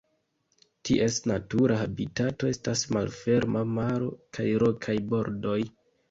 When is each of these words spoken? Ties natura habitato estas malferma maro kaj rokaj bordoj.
Ties 0.89 1.17
natura 1.31 1.75
habitato 1.81 2.49
estas 2.51 2.81
malferma 2.97 3.61
maro 3.75 4.09
kaj 4.39 4.47
rokaj 4.65 4.97
bordoj. 5.13 5.59